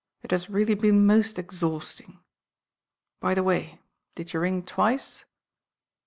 [0.23, 2.21] It h« eally been mos exhausting
[3.19, 3.81] By the way.
[4.15, 5.25] did you ring iwice?"